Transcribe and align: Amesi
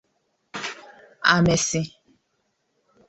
Amesi 1.35 1.81